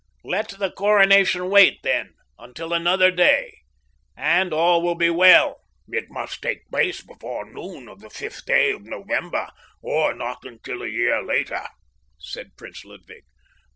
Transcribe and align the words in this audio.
Let 0.23 0.55
the 0.57 0.71
coronation 0.71 1.51
wait, 1.51 1.83
then, 1.83 2.15
until 2.39 2.73
another 2.73 3.11
day, 3.11 3.59
and 4.17 4.51
all 4.51 4.81
will 4.81 4.95
be 4.95 5.11
well." 5.11 5.61
"It 5.89 6.09
must 6.09 6.41
take 6.41 6.67
place 6.71 7.01
before 7.03 7.45
noon 7.45 7.87
of 7.87 7.99
the 7.99 8.09
fifth 8.09 8.47
day 8.47 8.71
of 8.71 8.83
November, 8.83 9.47
or 9.79 10.15
not 10.15 10.43
until 10.43 10.81
a 10.81 10.89
year 10.89 11.21
later," 11.21 11.67
said 12.17 12.57
Prince 12.57 12.83
Ludwig. 12.83 13.25